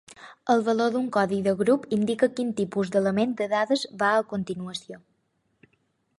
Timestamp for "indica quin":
1.99-2.49